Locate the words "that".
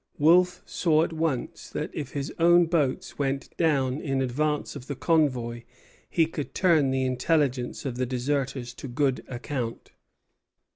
1.69-1.91